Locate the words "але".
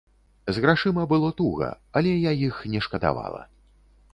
2.01-2.15